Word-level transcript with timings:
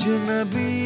अजनबी 0.00 0.79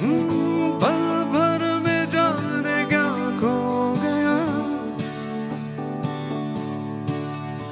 हम्म, 0.00 0.70
पल 0.82 1.02
भर 1.34 1.62
में 1.84 2.02
जाने 2.10 2.78
क्या 2.92 3.06
खो 3.40 3.54
गया। 4.02 4.36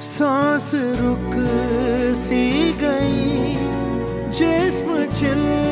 सांस 0.09 0.71
रुक 1.01 1.35
सी 2.23 2.43
गई 2.83 3.55
जिसम 4.37 4.89
चिल्ला 5.19 5.62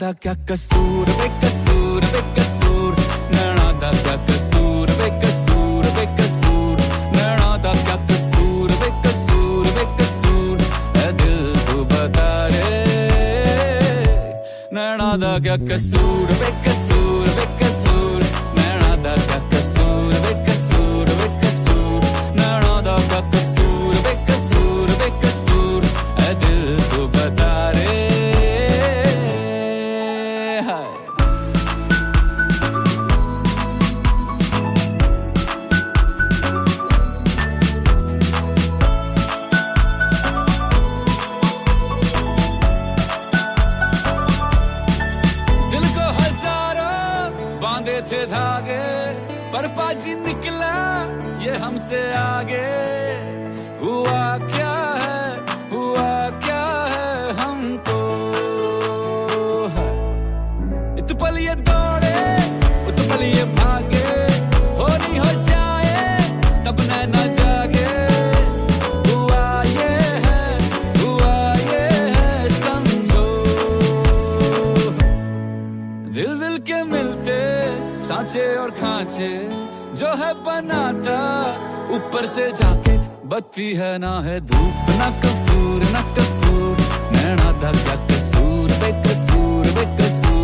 ਦਾ 0.00 0.10
ਕਿਆ 0.12 0.32
ਕਸੂਰ 0.48 1.10
ਵੇ 1.18 1.28
ਕਸੂਰ 1.42 2.04
ਵੇ 2.12 2.20
ਕਸੂਰ 2.36 2.94
ਨਣਾ 3.32 3.70
ਦਾ 3.80 3.90
ਕਿਆ 4.04 4.16
ਕਸੂਰ 4.28 4.90
ਵੇ 4.90 5.08
ਕਸੂਰ 5.22 5.86
ਵੇ 5.96 6.06
ਕਸੂਰ 6.18 6.80
ਨਣਾ 7.16 7.56
ਦਾ 7.56 7.72
ਕਿਆ 7.84 7.96
ਕਸੂਰ 8.10 8.72
ਵੇ 8.80 8.90
ਕਸੂਰ 9.04 9.66
ਵੇ 9.76 9.84
ਕਸੂਰ 9.98 10.58
ਐ 10.98 11.10
ਦਿਲ 11.12 11.54
ਤੂੰ 11.66 11.86
ਬਤਾ 11.88 12.48
ਰੇ 12.48 12.82
ਨਣਾ 14.72 15.16
ਦਾ 15.16 15.38
ਕਿਆ 15.38 15.56
ਕਸੂਰ 15.68 16.32
दौड़े 61.68 62.18
उतपल 62.88 63.22
ये 63.22 63.44
भागे, 63.58 64.08
होली 64.78 65.16
हो 65.16 65.30
जाए, 65.48 65.94
तब 66.66 66.80
नैना 66.88 67.22
जागे। 67.38 67.92
हुआ 69.08 69.44
समझो। 72.56 73.26
दिल 76.14 76.32
दिल 76.40 76.58
के 76.68 76.82
मिलते 76.92 77.38
सांचे 78.08 78.46
और 78.56 78.70
खांचे, 78.80 79.32
जो 80.00 80.08
है 80.22 80.32
बनाता, 80.44 81.20
ऊपर 81.96 82.26
से 82.26 82.50
जाके 82.52 82.96
बत्ती 83.28 83.72
है 83.74 83.92
ना 83.98 84.12
है 84.22 84.40
धूप, 84.46 84.76
ना 84.98 85.08
कसूर 85.22 85.82
ना 85.92 86.02
कसूर, 86.16 86.76
नैना 87.12 87.50
दा 87.62 87.70
क्या 87.72 87.96
कसूर 88.08 88.68
बे 88.82 88.90
कसूर 89.02 89.64
बे 89.76 89.84
कसूर 89.98 90.43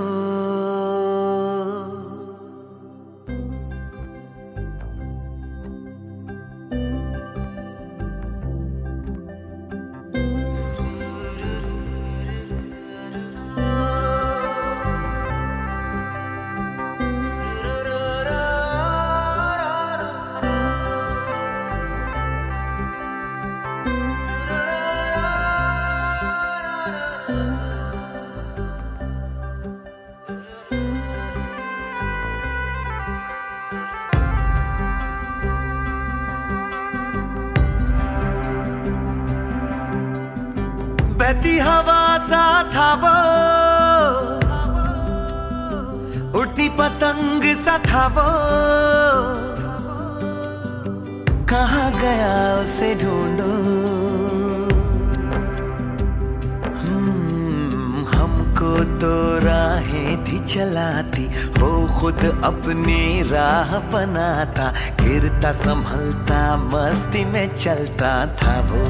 तो 58.99 59.39
राहें 59.47 60.23
थी 60.23 60.39
चलाती, 60.45 61.25
वो 61.59 61.99
खुद 61.99 62.41
अपनी 62.43 63.29
राह 63.29 63.79
बनाता, 63.79 64.73
गिरता, 65.01 65.51
संभलता, 65.51 66.57
मस्ती 66.57 67.25
में 67.25 67.57
चलता 67.57 68.25
था 68.25 68.59
वो। 68.59 68.83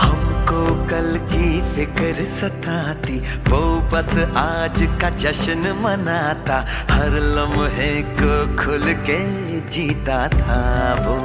हमको 0.00 0.88
कल 0.88 1.18
की 1.32 1.74
फ़िक्र 1.74 2.24
सताती, 2.24 3.18
वो 3.20 3.80
बस 3.80 4.32
आज 4.36 4.98
का 5.00 5.10
जश्न 5.10 5.58
मनाता, 5.58 6.66
हर 6.90 7.10
लम्हे 7.10 8.02
को 8.02 8.64
खुल 8.64 8.92
के 8.92 9.20
जीता 9.60 10.28
था 10.28 10.94
वो। 11.00 11.18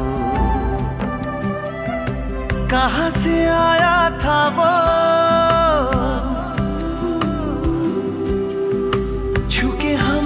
कहाँ 2.71 3.09
से 3.09 3.45
आया 3.45 4.09
था 4.09 4.47
वो? 4.47 5.24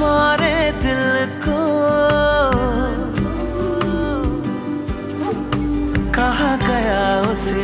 हमारे 0.10 0.54
दिल 0.84 1.12
को। 1.44 1.58
कहा 6.18 6.52
गया 6.66 7.02
उसे 7.32 7.62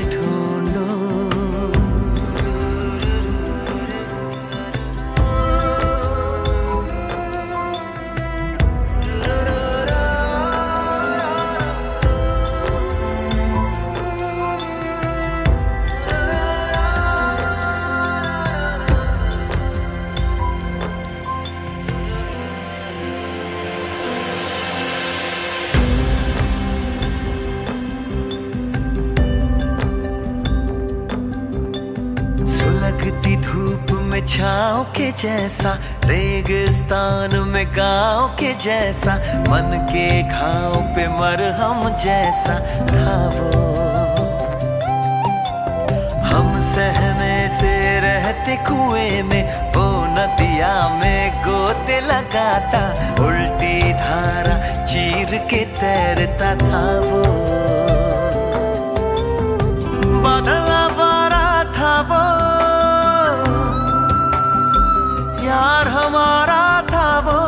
छाओ 34.28 34.84
के 34.84 35.12
जैसा, 35.12 35.80
रेगिस्तान 36.06 37.40
में 37.40 37.66
गाँव 37.68 38.28
के 38.28 38.54
जैसा, 38.54 39.14
मन 39.40 39.88
के 39.92 40.24
घाव 40.24 40.76
पे 40.96 41.08
मरहम 41.08 41.90
जैसा। 41.90 42.56
था 42.86 43.16
वो। 43.28 43.66
हम 46.26 46.62
सहने 46.74 47.50
से 47.50 48.00
रहते 48.00 48.56
कुएँ 48.56 49.24
में, 49.24 49.44
वो 49.74 49.88
नदिया 50.08 50.90
में 50.90 51.44
गोते 51.44 52.00
लगाता, 52.02 52.84
उल्टी 53.26 53.94
धारा 53.94 54.86
चीर 54.86 55.38
के 55.38 55.66
तैरता 55.66 56.56
था 56.56 57.00
वो। 57.00 57.22
बदला 60.26 60.75
यार 65.56 65.88
हमारा 65.88 66.82
था 66.82 67.20
वो। 67.20 67.39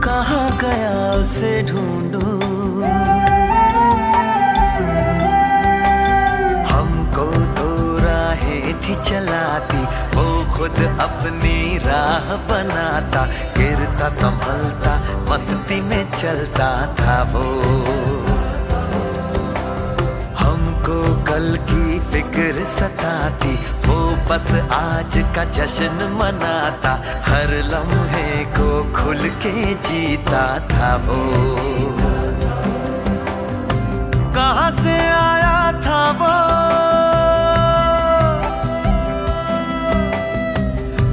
कहाँ 0.00 0.58
गया 0.58 1.12
उसे 1.12 1.62
ढूंढू? 1.62 2.24
हमको 6.72 7.26
तो 7.56 7.68
राहें 7.98 8.80
थी 8.80 8.94
चलाती, 9.02 9.82
वो 10.16 10.56
खुद 10.56 10.98
अपनी 11.00 11.78
राह 11.78 12.36
बनाता, 12.50 13.26
गिरता, 13.58 14.08
संभलता, 14.08 14.94
मस्ती 15.32 15.80
में 15.80 16.12
चलता 16.12 16.70
था 17.00 17.22
वो। 17.22 17.46
हमको 20.38 21.24
कल 21.24 21.58
की 21.70 21.98
फ़िक्र 22.00 22.64
सताती 23.28 23.54
वो 23.86 23.96
बस 24.28 24.48
आज 24.72 25.16
का 25.36 25.44
जश्न 25.56 26.08
मनाता। 26.18 26.92
हर 27.28 27.50
लम्हे 27.72 28.44
को 28.56 28.68
खुल 28.92 29.28
के 29.42 29.74
जीता 29.86 30.44
था 30.70 30.90
वो। 31.04 31.20
कहाँ 34.34 34.70
से 34.80 34.96
आया 35.10 35.60
था 35.84 36.00
वो? 36.20 36.34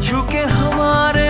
छुके 0.01 0.43
हमारे 0.55 1.24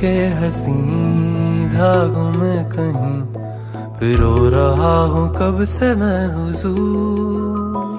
के 0.00 0.26
हसी 0.26 0.72
धागों 1.68 2.30
में 2.30 2.64
कहीं। 2.64 3.20
पिरो 3.98 4.48
रहा 4.48 4.96
हूँ 5.04 5.28
कब 5.34 5.64
से 5.64 5.94
मैं 5.94 6.26
हुजूर। 6.26 7.98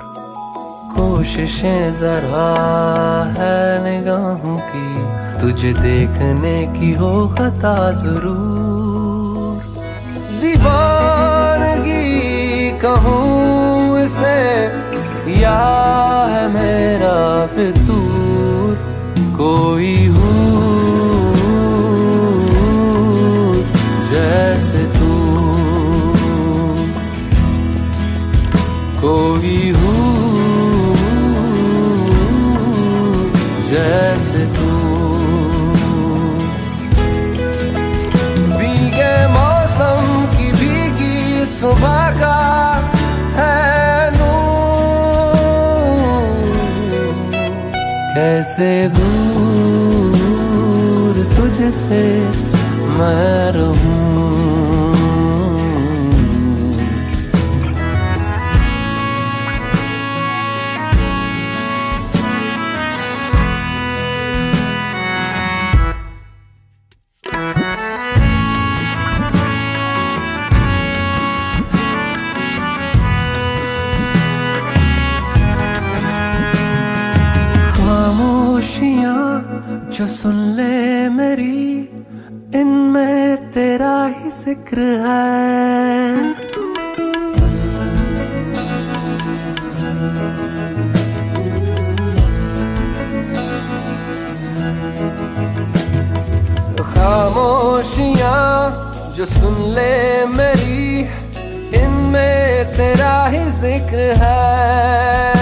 कोशिशें 0.96 1.92
जरा 1.92 2.50
है 3.38 3.62
निगाहों 3.84 4.58
की, 4.70 4.90
तुझे 5.42 5.74
देखने 5.74 6.56
की 6.80 6.94
हो 6.94 7.28
खता 7.28 7.92
ज़रूर। 7.92 9.64
दीवानगी 10.42 12.02
कहूँ 12.72 14.04
इसे, 14.04 14.40
या 15.42 15.60
है 16.30 16.48
मेरा 16.54 17.46
फितूर। 17.46 18.76
कोई 19.38 20.08
जैसे 33.70 34.46
तू। 34.46 34.70
भीगे 38.58 39.16
मौसम 39.28 40.04
की 40.38 40.52
भीगी 40.52 41.46
सुबह 41.46 42.00
का 42.20 42.38
है 43.36 43.68
कैसे 48.18 48.90
दूर 48.90 49.88
तुझसे 51.36 52.06
मैं 52.98 53.52
रहूँ? 53.52 54.37
जो 79.98 80.06
सुन 80.06 80.36
ले 80.56 81.10
मेरी, 81.10 81.78
इनमें 82.54 83.50
तेरा 83.52 83.94
ही 84.08 84.30
ज़िक्र 84.30 84.80
है। 85.04 86.34
खामोशियाँ 96.94 98.44
जो 99.16 99.26
सुन 99.26 99.56
ले 99.74 100.26
मेरी, 100.28 101.02
इनमें 101.82 102.76
तेरा 102.78 103.16
ही 103.28 103.44
ज़िक्र 103.62 104.14
है। 104.22 105.37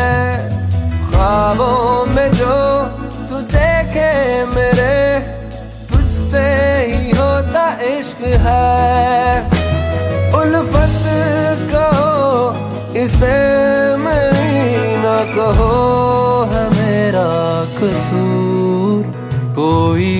इसे 13.05 13.37
न 14.97 15.09
कहो 15.35 15.73
है 16.51 16.63
मेरा 16.69 17.29
कसूर। 17.77 19.03
कोई 19.57 20.13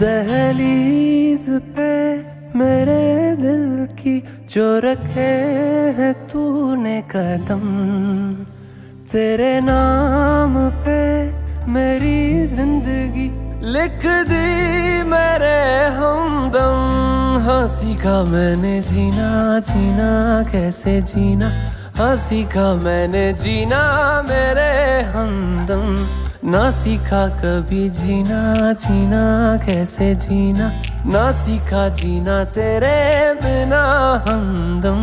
दहलीज 0.00 1.44
पे 1.76 1.92
मेरे 2.58 3.02
दिल 3.36 3.64
की 3.96 4.14
जो 4.50 4.68
रखे 4.84 5.32
है 5.98 6.12
तूने 6.28 7.00
कदम, 7.10 7.64
तेरे 9.12 9.60
नाम 9.60 10.54
पे 10.84 11.00
मेरी 11.72 12.46
ज़िंदगी 12.46 13.28
लिख 13.72 14.06
दी 14.30 15.02
मेरे 15.10 15.58
हमदम। 15.98 16.78
हाँ 17.44 17.66
सीखा 17.68 18.16
मैंने 18.24 18.80
जीना 18.82 19.28
जीना 19.68 20.10
कैसे 20.52 21.00
जीना? 21.12 21.52
हाँ 21.98 22.14
सीखा 22.16 22.72
मैंने 22.74 23.32
जीना 23.36 23.82
मेरे 24.22 24.72
हमदम। 25.12 25.86
ना 26.44 26.70
सीखा 26.70 27.28
कभी 27.28 27.88
जीना 27.90 28.72
जीना 28.72 29.58
कैसे 29.66 30.14
जीना? 30.14 30.72
ना 31.06 31.32
सीखा 31.32 31.88
जीना 31.88 32.44
तेरे 32.44 33.34
बिना 33.34 33.82
हमदम 34.26 35.00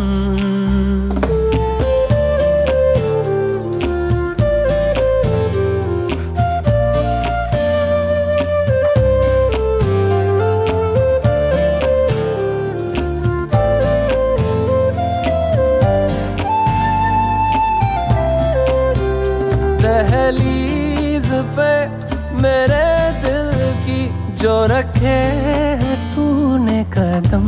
रखे 24.97 26.13
तूने 26.13 26.83
कदम। 26.93 27.47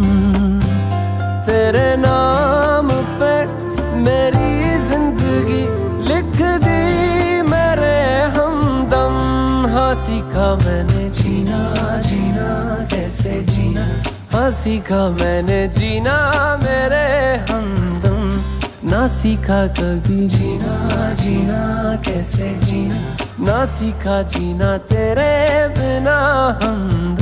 तेरे 1.46 1.90
नाम 1.98 2.88
पे 3.18 3.34
मेरी 4.06 4.78
ज़िंदगी 4.88 5.64
लिख 6.10 6.38
दी 6.64 7.42
मेरे 7.50 7.98
हमदम। 8.38 9.16
हाँ 9.74 9.94
सीखा 9.96 10.48
मैंने 10.66 11.10
जीना 11.10 11.62
जीना, 12.02 12.48
कैसे 12.92 13.42
जीना। 13.50 13.86
हाँ 14.34 14.50
सीखा 14.52 15.08
मैंने 15.10 15.68
जीना 15.74 16.18
मेरे 16.64 17.08
हमदम। 17.50 18.20
ना 18.90 19.08
सीखा 19.10 19.66
कभी 19.80 20.28
जीना 20.30 21.14
जीना, 21.22 21.62
कैसे 22.06 22.54
जीना। 22.66 23.00
ना 23.46 23.64
सीखा 23.66 24.22
जीना 24.34 24.78
तेरे 24.92 25.34
बिना 25.78 26.20
हमदम। 26.64 27.19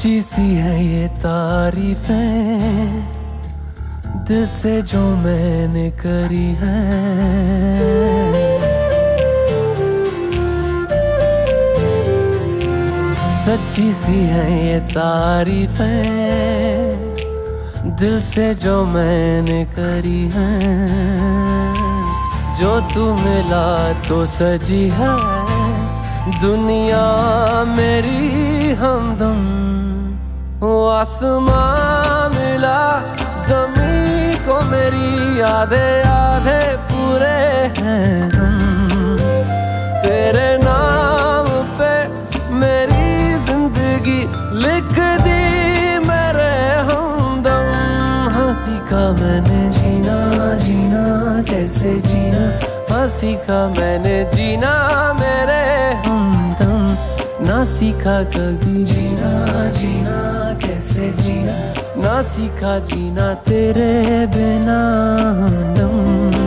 सच्ची 0.00 0.20
सी 0.20 0.54
है 0.54 0.74
ये 0.84 1.08
तारीफें, 1.20 3.04
दिल 4.28 4.46
से 4.48 4.70
जो 4.82 5.00
मैंने 5.16 5.90
करी 6.00 6.46
है। 6.60 6.78
सच्ची 13.36 13.92
सी 13.92 14.18
है 14.32 14.48
ये 14.64 14.80
तारीफें, 14.88 15.86
दिल 18.00 18.20
से 18.24 18.54
जो 18.56 18.84
मैंने 18.86 19.64
करी 19.76 20.22
है। 20.32 20.50
जो 22.56 22.80
तू 22.94 23.12
मिला 23.14 23.68
तो 24.08 24.24
सजी 24.32 24.84
है, 24.94 25.14
दुनिया 26.40 27.06
मेरी 27.76 28.72
हमदम। 28.74 29.59
आसमां 30.88 32.28
मिला 32.34 32.80
जमी 33.46 34.34
को 34.46 34.60
मेरी 34.70 35.40
आधे 35.46 35.88
आधे 36.08 36.60
पूरे 36.90 37.38
हैं 37.78 38.30
तेरे 40.02 40.48
नाम 40.62 41.46
पे 41.78 41.92
मेरी 42.60 43.38
ज़िंदगी 43.46 44.20
लिख 44.64 44.92
दी 45.26 45.42
मेरे 46.08 46.52
हमदम 46.90 47.70
हँसी 48.36 48.78
का 48.90 49.04
मैंने 49.20 49.62
जीना 49.78 50.18
जीना 50.64 51.04
कैसे 51.50 51.94
जीना? 52.08 52.44
हँसी 52.94 53.34
का 53.48 53.60
मैंने 53.78 54.18
जीना 54.34 54.72
मेरे 55.20 55.62
हमदम 56.06 57.46
ना 57.46 57.64
सीखा 57.64 58.22
कभी 58.36 58.84
जीना 58.84 59.32
जीना। 59.80 60.39
कैसे 60.70 61.10
जीना। 61.22 61.54
ना 62.02 62.20
सीखा 62.22 62.78
जीना 62.78 63.32
तेरे 63.48 63.90
बिना 64.34 64.78
हमदम 65.38 66.39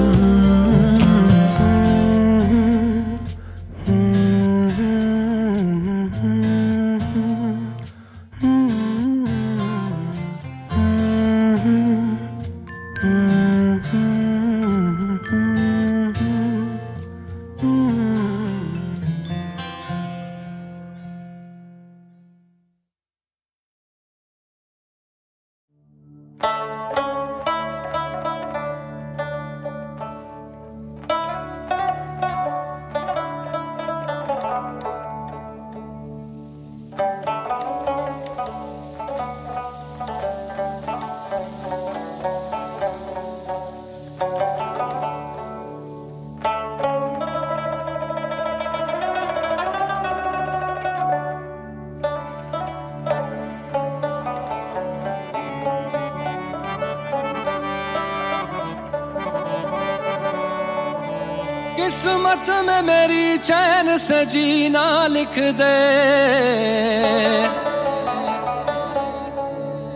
जीना 64.23 64.85
लिख 65.07 65.35
दे। 65.59 65.73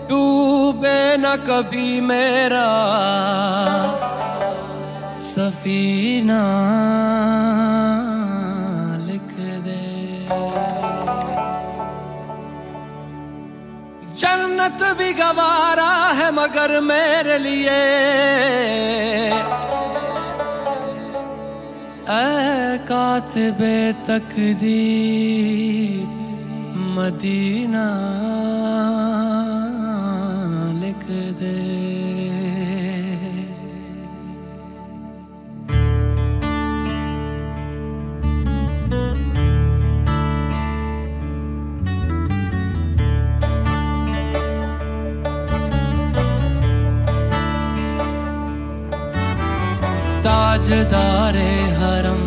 डूबे 0.10 1.00
न 1.18 1.36
कभी 1.48 1.90
मेरा 2.02 2.68
सफीना 5.20 6.42
लिख 9.08 9.34
दे। 9.66 9.86
जन्नत 14.16 14.84
भी 14.98 15.14
गवारा 15.14 15.92
है 16.20 16.32
मगर 16.32 16.80
मेरे 16.82 17.38
लिए। 17.38 17.82
कातबे 22.88 23.78
तकदीर 24.08 24.68
मदीना 26.96 27.88
लिख 30.82 31.04
दे। 31.42 31.57
ताजदारे 50.58 51.50
हरम। 51.72 52.22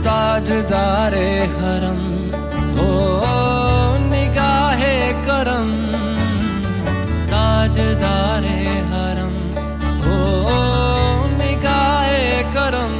ताजदारे 0.00 1.30
हरम। 1.46 2.02
हो 2.76 2.90
निगाहे 4.10 5.12
करम। 5.12 5.72
ताजदारे 7.26 8.62
हरम। 8.92 9.34
हो 10.04 10.18
निगाहे 11.36 12.42
करम। 12.42 12.96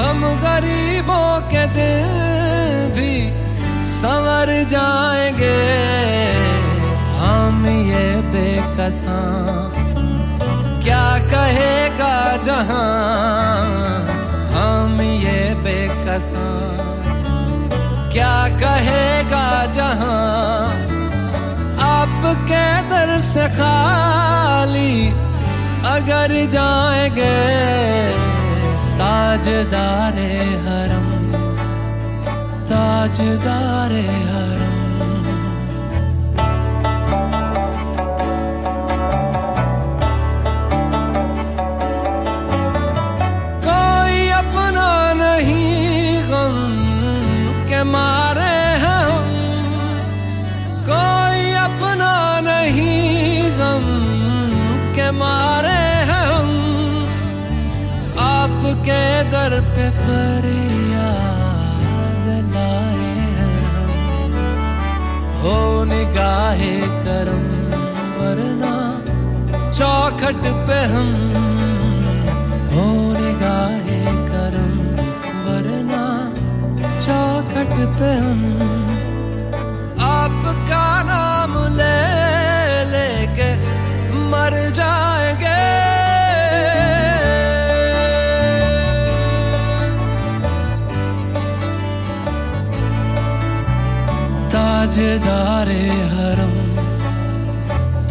हम 0.00 0.20
गरीबों 0.42 1.40
के 1.40 1.66
दिल 1.66 2.10
भी 2.96 3.14
संवर 3.82 4.64
जाएँगे। 4.64 6.39
बेकसा 8.60 9.18
क्या 10.84 11.04
कहेगा 11.32 12.16
जहाँ 12.46 12.88
हम 14.54 15.00
ये 15.00 15.40
बेकसा? 15.64 16.48
क्या 18.12 18.36
कहेगा 18.62 19.46
जहाँ 19.76 20.20
आपके 21.88 22.64
दर 22.90 23.18
से 23.30 23.46
खाली 23.56 24.94
अगर 25.94 26.34
जाएँगे 26.54 27.36
ताजदारे 29.00 30.32
हरम 30.66 31.08
ताजदारे 32.70 34.06
हरम। 34.08 34.69
मारे 55.12 55.80
हैं 56.08 56.24
हम, 56.26 56.48
आपके 58.18 59.02
दर 59.30 59.52
पे 59.74 59.88
फरियाद 59.90 61.36
लाए 62.54 63.12
हैं 63.38 63.58
हो 65.42 65.56
निगाहे 65.84 66.74
करम, 67.04 67.44
वरना 68.16 68.74
चौखट 69.70 70.42
पे 70.68 70.80
हम। 70.94 71.10
हो 72.72 72.86
निगाहे 73.12 74.02
करम, 74.30 74.72
वरना 75.44 76.04
चौखट 76.98 77.74
पे 77.98 78.12
हम। 78.14 78.69
ताजदारे 95.10 95.84
हरम 96.10 96.52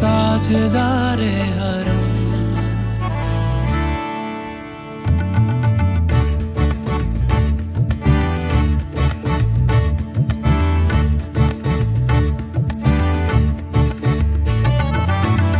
ताजदारे 0.01 1.29
हरम। 1.57 2.01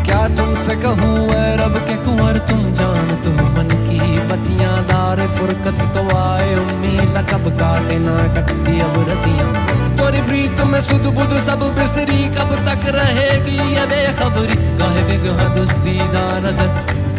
क्या 0.04 0.28
तुमसे 0.36 0.76
कहूँ 0.76 1.16
ऐ 1.30 1.56
रब 1.56 1.78
के 1.88 1.96
कुंवर, 2.04 2.38
तुम 2.50 2.72
जान 2.74 3.16
तो 3.24 3.32
मन 3.32 3.76
की 3.88 4.20
बतियाँ 4.28 4.78
दार 4.92 5.28
फुरकत 5.30 5.88
तो 5.96 6.08
आए, 6.18 6.54
उम्मीद 6.58 7.26
कब 7.32 7.50
काटे 7.60 8.00
ना 8.00 8.18
कटती 8.36 8.80
अब 8.82 9.04
रतियाँ। 9.10 9.79
तोरी 10.10 10.22
प्रीत 10.22 10.62
में 10.66 10.80
सुध 10.82 11.04
बुध 11.16 11.34
सब 11.40 11.64
बिसरी, 11.78 12.22
कब 12.30 12.52
तक 12.68 12.86
रहेगी 12.90 13.58
ये 13.76 13.86
बेखबरी? 13.86 14.56
गाहे 14.78 15.02
बेगहा 15.04 15.48
दुस्तीदा 15.54 16.24
नज़र। 16.40 16.70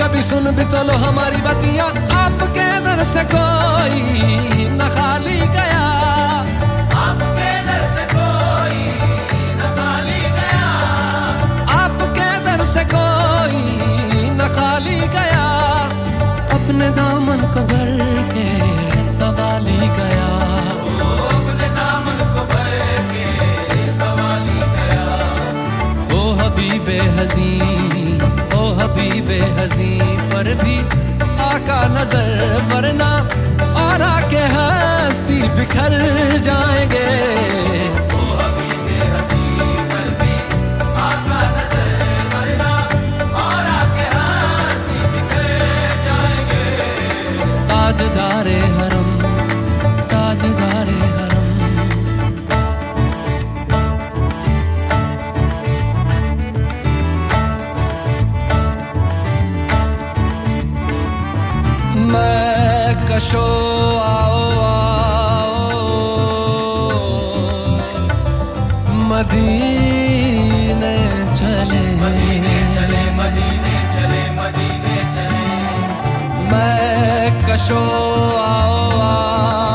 कभी 0.01 0.22
सुन 0.22 0.51
भी 0.51 0.64
तो 0.64 0.82
लो 0.82 0.97
हमारी 0.99 1.36
बतिया, 1.36 1.86
आपके 2.18 2.66
दर 2.80 3.03
से 3.05 3.22
कोई 3.34 4.03
न 4.74 4.91
खाली 4.97 5.38
गया। 5.38 5.86
से 12.64 12.82
कोई 12.84 13.62
न 14.30 14.49
खाली 14.57 15.01
गया। 15.14 15.47
अपने 16.57 16.91
दामन 16.91 17.41
को 17.55 17.61
भर 17.61 17.91
के 18.34 19.05
सवाली 19.05 19.80
गया। 19.99 20.39
हबीबे 26.61 26.96
हजी 27.16 27.52
ओ 28.54 28.64
हबीबे 28.78 29.38
हजी 29.58 29.92
पर 30.32 30.48
भी 30.62 30.74
आका 31.44 31.78
नज़र 31.94 32.52
वरना 32.72 33.08
और 33.84 34.02
आके 34.08 34.44
हस्ती 34.56 35.40
बिखर 35.56 35.96
जाएँगे। 36.48 37.08
ताजदारे 47.70 48.58
हरम 48.76 48.89
कशो 63.11 63.46
आओ 63.98 64.42
आओ। 64.64 65.70
मदीने 69.11 70.94
चले। 71.34 71.82
चले 72.74 73.02
मदीने 73.16 73.76
चले 73.94 74.22
मदीने 74.38 74.96
चले 75.16 75.44
मैं 76.50 77.22
कशो 77.46 77.82
आओ 78.36 78.78
आओ। 79.00 79.69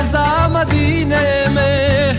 फिजा 0.00 0.48
मदीने 0.48 1.48
में। 1.48 2.12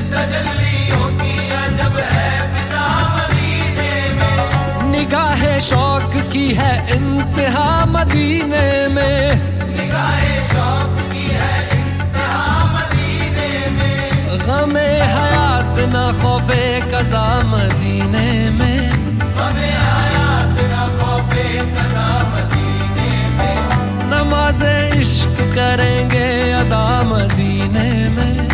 निगाहे 4.91 5.59
शौक 5.61 6.13
की 6.33 6.47
है 6.49 6.73
इंतहा 6.95 7.85
मदीने 7.85 8.87
में। 8.87 9.41
गमे 14.45 14.89
हयात 15.13 15.75
न 15.93 16.19
खौफे 16.21 16.63
कजा 16.91 17.27
मदीने 17.43 18.29
में। 18.49 18.90
इश्क 24.51 25.37
करेंगे 25.55 26.27
अदा 26.51 26.85
मदीने 27.03 27.91
में 28.09 28.50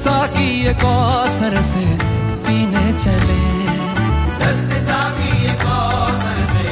साकी 0.00 0.48
ये 0.64 0.72
कौसर 0.80 1.54
से 1.62 1.84
पीने 2.44 2.84
चले। 2.98 3.40
दस्त 4.40 4.70
साकी 4.84 5.32
ये 5.44 5.54
कौसर 5.62 6.38
से 6.52 6.68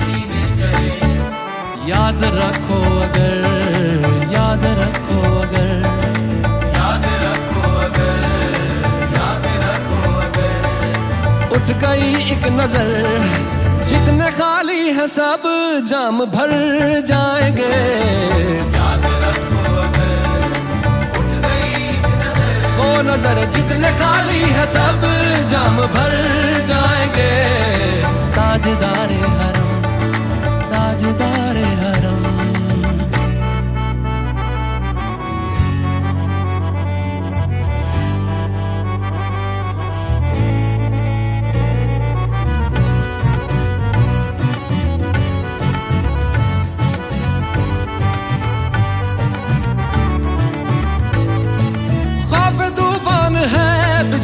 पीने 0.00 0.42
चले। 0.60 1.12
याद 1.90 2.24
रखो 2.38 2.78
अगर 3.04 3.36
याद 4.34 4.64
रखो 4.80 5.20
अगर। 5.40 5.70
याद 6.78 7.06
रखो 7.22 7.62
अगर 7.84 8.18
याद 9.18 9.46
रखो 9.64 10.02
अगर। 10.18 11.56
उठ 11.56 11.76
गई 11.84 12.10
एक 12.32 12.46
नज़र 12.60 12.90
जितने 13.88 14.30
खाली 14.40 14.82
है 14.98 15.06
सब 15.16 15.42
जाम 15.86 16.24
भर 16.34 16.50
जाएँगे। 17.06 17.72
नज़र 23.02 23.38
जितने 23.54 23.90
खाली 24.00 24.40
है 24.56 24.66
सब 24.66 25.02
जाम 25.50 25.76
भर 25.94 26.12
जाएँगे। 26.70 27.32
ताजदारे 28.36 29.20
हरम 29.24 29.43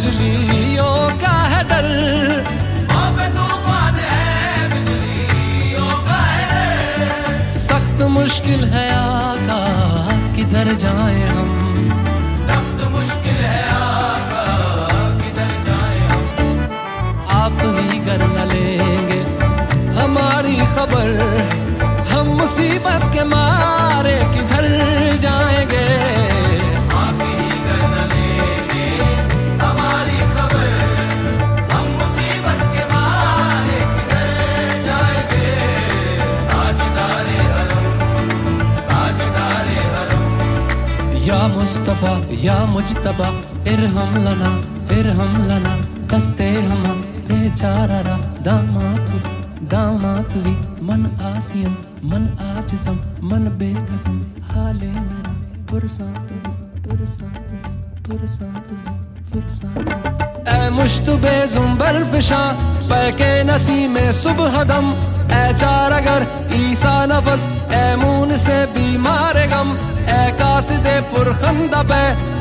बिजलियों 0.01 0.94
का 1.20 1.32
है 1.53 1.62
डर 1.68 1.86
सख्त 7.57 8.01
मुश्किल 8.11 8.64
है 8.64 8.86
आका, 8.94 9.59
किधर 10.36 10.72
जाए 10.74 11.26
हम? 11.28 11.51
सख्त 12.36 12.80
मुश्किल 12.92 13.42
है 13.44 13.61
किधर 15.20 15.53
आप 17.40 17.61
तो 17.62 17.72
ही 17.78 17.98
कर 18.07 18.26
न 18.26 18.48
लेंगे 18.53 19.20
हमारी 20.01 20.57
खबर। 20.76 21.12
हम 22.12 22.32
मुसीबत 22.40 23.11
के 23.14 23.24
मारे 23.34 24.16
किधर 24.34 24.66
जाएँगे? 25.18 25.88
मुस्तफ़ा, 41.61 42.11
या 42.42 42.54
मुजतबा 42.66 43.26
इरहम 43.70 44.12
लना 44.24 44.50
इरहम 44.98 45.32
लना, 45.48 45.72
दस्ते 46.08 46.46
हम 46.61 46.84
बेचारा 47.28 47.98
रा 48.00 48.16
दामातु, 48.46 49.18
दामातुवी, 49.68 50.54
मन 50.86 51.04
आसियम, 51.30 51.74
मन 52.11 52.24
आज़म 52.44 52.96
मन 53.28 53.44
बेगजम 53.58 54.16
हाले 54.48 54.88
मेरा, 54.88 55.34
पुरसातु 55.70 56.38
पुरसातु 56.82 57.56
पुरसातु 58.08 58.80
पुरसातु। 59.28 60.50
ऐ 60.50 60.70
मुश्तबे 60.70 61.36
जुम्बर 61.46 62.02
फिशा 62.12 62.42
नसी 63.46 63.86
में 63.88 64.11
सुबह 64.14 64.62
दम 64.64 64.86
ऐ 65.32 65.52
चार 65.52 65.92
अगर 65.92 66.26
ईसा 66.54 66.96
नफस 67.06 67.48
ऐ 67.72 67.84
मून 67.96 68.36
से 68.36 68.58
बीमार 68.74 69.46
गम। 69.46 69.68
ऐ 70.11 70.30
कासिदे 70.40 70.96
पुरखंदा 71.11 71.82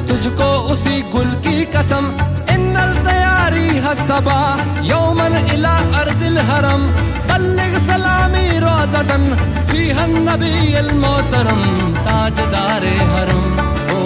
तुझको 0.09 0.49
उसी 0.71 1.01
गुल 1.11 1.31
की 1.43 1.57
कसम। 1.73 2.05
इन्नल 2.53 2.91
तैयारी 3.05 3.67
हसबा 3.79 4.39
यौमन 4.83 5.35
इला 5.53 5.75
अर्दिल 5.99 6.37
हरम। 6.49 6.81
बल्लिग 7.29 7.77
सलामी 7.77 8.47
रोजदन 8.59 9.23
फीहन 9.69 10.11
नबी 10.29 10.55
अल 10.73 10.91
मोहतरम। 11.01 11.61
ताजदारे 12.07 12.95
हरम, 13.13 13.45
ओ 13.95 13.99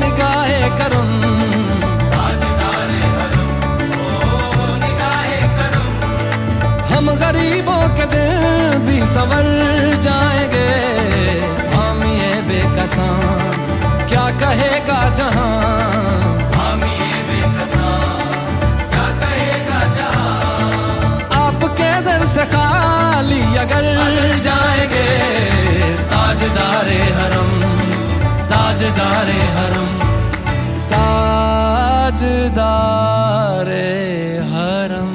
निगाहे 0.00 0.62
करम। 0.78 1.10
हम 6.92 7.06
गरीबों 7.20 7.82
के 7.96 8.04
दिल 8.06 8.78
भी 8.86 8.98
सवर 9.06 9.46
जाएँगे। 10.02 10.68
बेकसान 12.82 14.06
क्या 14.10 14.26
कहेगा 14.42 15.00
जहाँ? 15.14 15.50
दर 22.06 22.24
से 22.26 22.44
खाली 22.52 23.40
अगर 23.62 23.84
जाएँगे, 24.46 25.08
ताजदारे 26.12 26.98
हरम 27.18 27.52
ताजदारे 28.52 29.38
हरम 29.56 29.92
ताजदारे 30.92 32.28
हरम। 34.54 35.11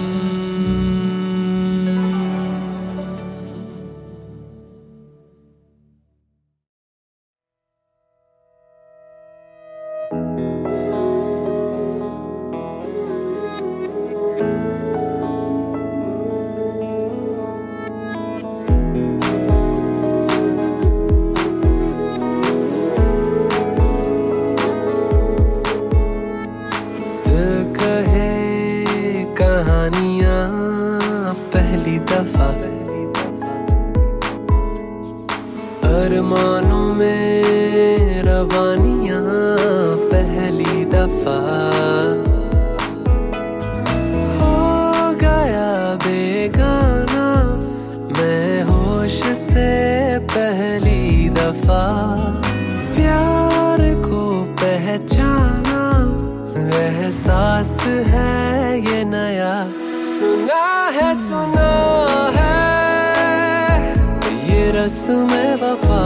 दफ़ा। 51.67 52.95
प्यार 52.95 53.81
को 54.07 54.21
पहचाना, 54.55 55.83
एहसास 56.79 57.77
है 58.07 58.79
ये 58.81 59.03
नया। 59.03 59.55
सुना 60.01 60.63
है 60.95 61.13
सुना 61.27 61.71
है, 62.37 62.55
ये 64.49 64.71
रस्म 64.71 65.31
वफा 65.61 66.03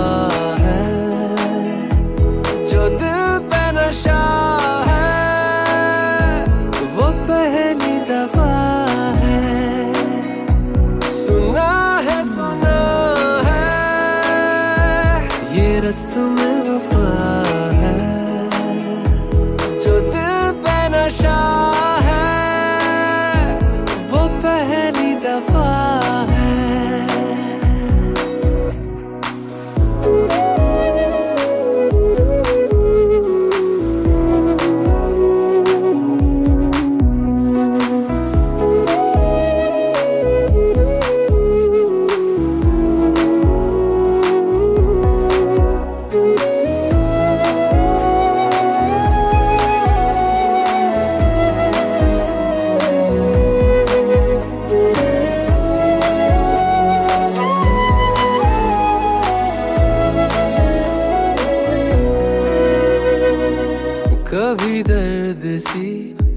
दर्द 65.42 65.60
सी, 65.60 65.90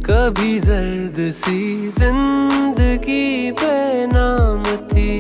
कभी 0.05 0.59
जर्द 0.61 1.17
सी, 1.37 1.61
ज़िंदगी 1.93 3.51
बेनाम 3.61 4.63
थी। 4.89 5.11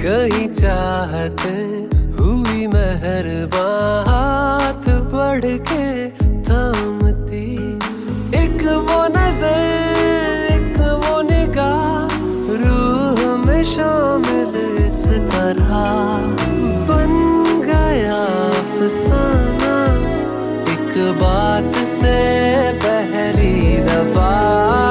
कहीं 0.00 0.48
चाहते 0.52 1.52
हुई 2.16 2.66
मेहरबान 2.74 4.08
हाथ 4.08 4.88
बढ़ 5.12 5.44
के 5.68 5.88
थामती 6.48 7.44
एक 8.40 8.62
वो 8.88 9.00
नज़र, 9.16 10.00
एक 10.56 10.78
वो 11.04 11.20
निगाह, 11.30 12.16
रूह 12.64 13.36
में 13.44 13.64
शामिल 13.74 14.56
इस 14.86 15.04
तरह। 15.34 15.76
बन 16.88 17.12
गया 17.68 18.22
अफसाना, 18.48 19.76
एक 20.74 20.96
बात 21.20 21.84
पहली 23.06 23.78
दफ़ा। 23.80 24.85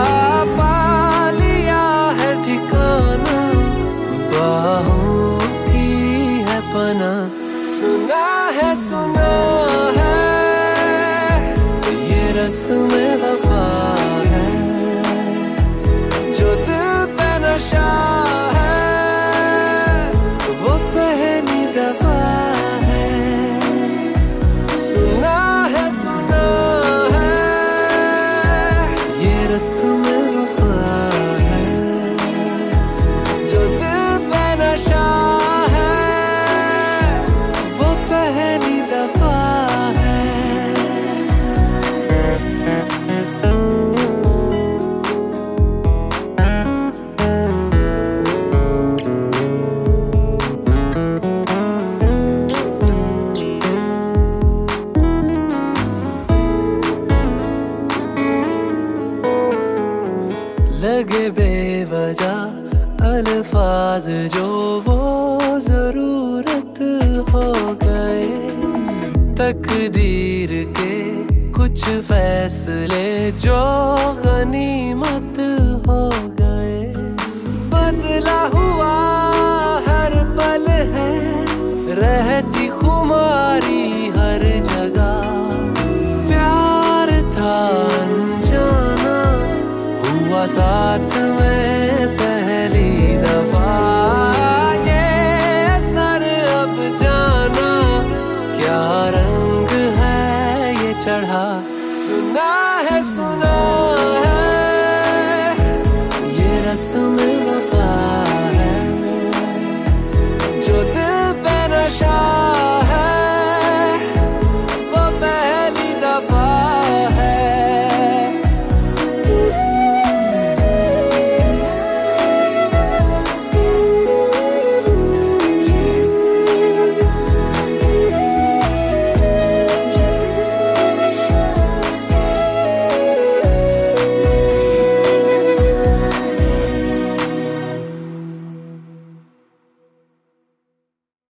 अल्फाज 63.16 64.08
जो 64.34 64.48
वो 64.86 65.60
ज़रूरत 65.60 66.80
हो 67.30 67.52
गए। 67.84 68.26
तकदीर 69.40 70.52
के 70.80 70.96
कुछ 71.52 71.84
फैसले 72.10 73.32
जो 73.46 73.62
गनीमत 74.26 75.40
हो 75.88 76.02
गए। 76.42 76.82
बदला 77.72 78.42
हुआ 78.56 78.94
हर 79.88 80.14
पल 80.38 80.68
है, 80.96 81.16
रहती 82.02 82.68
खुमारी 82.76 83.88
हर 84.18 84.44
जगह। 84.70 85.16
प्यार 86.28 87.12
था 87.38 87.58
अनजाना, 88.02 89.18
हुआ 90.04 90.46
साथ 90.58 91.18
में 91.40 91.95